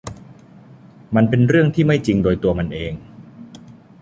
[1.15, 2.93] มันเป็นเรื่องที่ไม่จริงโดยตัวมันเอง